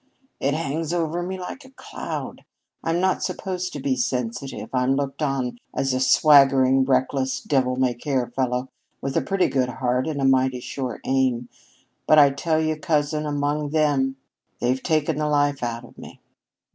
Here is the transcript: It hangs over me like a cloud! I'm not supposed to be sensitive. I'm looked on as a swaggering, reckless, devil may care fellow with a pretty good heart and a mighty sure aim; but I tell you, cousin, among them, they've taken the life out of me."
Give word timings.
It 0.39 0.55
hangs 0.55 0.93
over 0.93 1.21
me 1.21 1.37
like 1.39 1.63
a 1.63 1.69
cloud! 1.69 2.43
I'm 2.83 2.99
not 2.99 3.21
supposed 3.21 3.71
to 3.73 3.79
be 3.79 3.95
sensitive. 3.95 4.71
I'm 4.73 4.95
looked 4.95 5.21
on 5.21 5.59
as 5.75 5.93
a 5.93 5.99
swaggering, 5.99 6.85
reckless, 6.85 7.39
devil 7.39 7.75
may 7.75 7.93
care 7.93 8.25
fellow 8.25 8.69
with 8.99 9.15
a 9.15 9.21
pretty 9.21 9.47
good 9.47 9.69
heart 9.69 10.07
and 10.07 10.19
a 10.19 10.25
mighty 10.25 10.59
sure 10.59 11.01
aim; 11.05 11.49
but 12.07 12.17
I 12.17 12.31
tell 12.31 12.59
you, 12.59 12.77
cousin, 12.77 13.27
among 13.27 13.69
them, 13.69 14.15
they've 14.59 14.81
taken 14.81 15.17
the 15.17 15.27
life 15.29 15.61
out 15.61 15.85
of 15.85 15.95
me." 15.99 16.19